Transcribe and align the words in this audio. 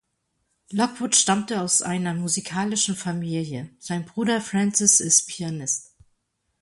Lockwood 0.71 1.13
stammte 1.15 1.61
aus 1.61 1.83
einer 1.83 2.15
musikalischen 2.15 2.95
Familie; 2.95 3.69
sein 3.77 4.03
Bruder 4.03 4.41
Francis 4.41 4.99
ist 4.99 5.27
Pianist. 5.27 5.93